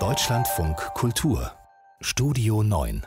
[0.00, 1.52] Deutschlandfunk Kultur
[2.00, 3.06] Studio 9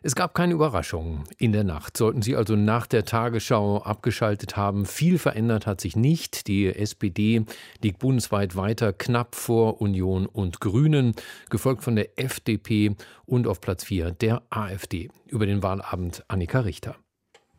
[0.00, 1.96] es gab keine Überraschungen in der Nacht.
[1.96, 6.46] Sollten Sie also nach der Tagesschau abgeschaltet haben, viel verändert hat sich nicht.
[6.46, 7.44] Die SPD
[7.82, 11.14] liegt bundesweit weiter knapp vor Union und Grünen,
[11.50, 12.94] gefolgt von der FDP
[13.26, 15.10] und auf Platz 4 der AfD.
[15.26, 16.94] Über den Wahlabend Annika Richter.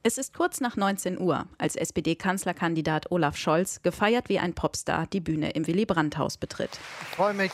[0.01, 5.19] Es ist kurz nach 19 Uhr, als SPD-Kanzlerkandidat Olaf Scholz gefeiert wie ein Popstar die
[5.19, 6.79] Bühne im Willy Brandt-Haus betritt.
[7.01, 7.51] Ich freue mich,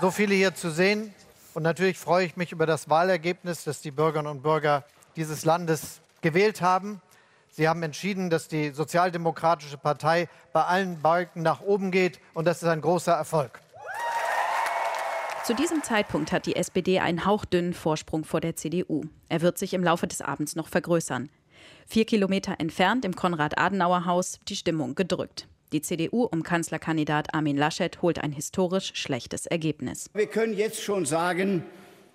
[0.00, 1.12] so viele hier zu sehen.
[1.52, 4.84] Und natürlich freue ich mich über das Wahlergebnis, das die Bürgerinnen und Bürger
[5.16, 7.02] dieses Landes gewählt haben.
[7.50, 12.20] Sie haben entschieden, dass die Sozialdemokratische Partei bei allen Balken nach oben geht.
[12.34, 13.60] Und das ist ein großer Erfolg.
[15.44, 19.02] Zu diesem Zeitpunkt hat die SPD einen hauchdünnen Vorsprung vor der CDU.
[19.28, 21.28] Er wird sich im Laufe des Abends noch vergrößern.
[21.86, 25.48] Vier Kilometer entfernt im Konrad-Adenauer-Haus die Stimmung gedrückt.
[25.72, 30.06] Die CDU um Kanzlerkandidat Armin Laschet holt ein historisch schlechtes Ergebnis.
[30.14, 31.64] Wir können jetzt schon sagen,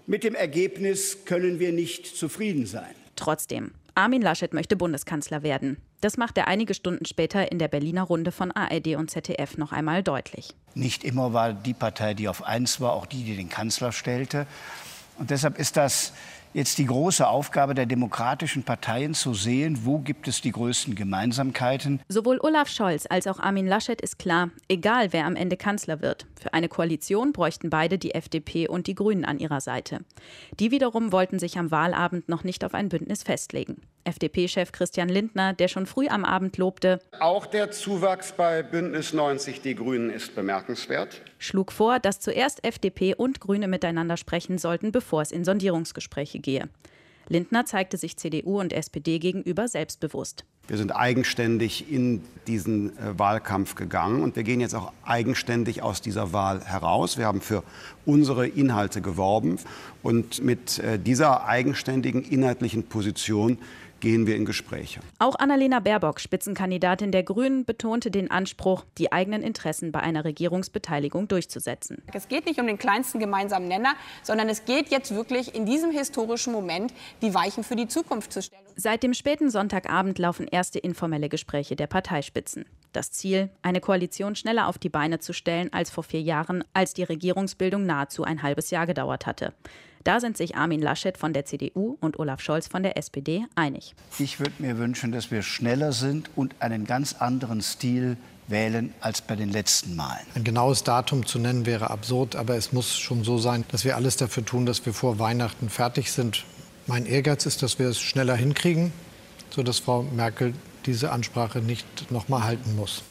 [0.07, 2.93] mit dem Ergebnis können wir nicht zufrieden sein.
[3.15, 5.77] Trotzdem, Armin Laschet möchte Bundeskanzler werden.
[6.01, 9.71] Das macht er einige Stunden später in der Berliner Runde von ARD und ZDF noch
[9.71, 10.49] einmal deutlich.
[10.73, 14.47] Nicht immer war die Partei, die auf eins war, auch die, die den Kanzler stellte.
[15.17, 16.11] Und deshalb ist das
[16.55, 22.01] jetzt die große Aufgabe der demokratischen Parteien zu sehen, wo gibt es die größten Gemeinsamkeiten.
[22.07, 26.25] Sowohl Olaf Scholz als auch Armin Laschet ist klar, egal wer am Ende Kanzler wird.
[26.41, 29.99] Für eine Koalition bräuchten beide die FDP und die Grünen an ihrer Seite.
[30.59, 33.81] Die wiederum wollten sich am Wahlabend noch nicht auf ein Bündnis festlegen.
[34.05, 39.61] FDP-Chef Christian Lindner, der schon früh am Abend lobte, auch der Zuwachs bei Bündnis 90
[39.61, 45.23] Die Grünen ist bemerkenswert, schlug vor, dass zuerst FDP und Grüne miteinander sprechen sollten, bevor
[45.23, 46.69] es in Sondierungsgespräche gehe.
[47.27, 50.45] Lindner zeigte sich CDU und SPD gegenüber selbstbewusst.
[50.67, 56.01] Wir sind eigenständig in diesen äh, Wahlkampf gegangen und wir gehen jetzt auch eigenständig aus
[56.01, 57.17] dieser Wahl heraus.
[57.17, 57.63] Wir haben für
[58.05, 59.59] unsere Inhalte geworben
[60.01, 63.59] und mit äh, dieser eigenständigen inhaltlichen Position
[63.99, 64.99] gehen wir in Gespräche.
[65.19, 71.27] Auch Annalena Baerbock, Spitzenkandidatin der Grünen, betonte den Anspruch, die eigenen Interessen bei einer Regierungsbeteiligung
[71.27, 72.03] durchzusetzen.
[72.13, 75.91] Es geht nicht um den kleinsten gemeinsamen Nenner, sondern es geht jetzt wirklich in diesem
[75.91, 78.61] historischen Moment, die Weichen für die Zukunft zu stellen.
[78.75, 82.65] Seit dem späten Sonntagabend laufen erste informelle Gespräche der Parteispitzen.
[82.95, 86.93] Das Ziel, eine Koalition schneller auf die Beine zu stellen als vor vier Jahren, als
[86.93, 89.51] die Regierungsbildung nahezu ein halbes Jahr gedauert hatte.
[90.05, 93.95] Da sind sich Armin Laschet von der CDU und Olaf Scholz von der SPD einig.
[94.17, 98.15] Ich würde mir wünschen, dass wir schneller sind und einen ganz anderen Stil
[98.47, 100.25] wählen als bei den letzten Malen.
[100.33, 103.97] Ein genaues Datum zu nennen wäre absurd, aber es muss schon so sein, dass wir
[103.97, 106.45] alles dafür tun, dass wir vor Weihnachten fertig sind.
[106.87, 108.93] Mein Ehrgeiz ist, dass wir es schneller hinkriegen,
[109.49, 110.53] sodass Frau Merkel
[110.85, 113.03] diese Ansprache nicht noch mal halten muss.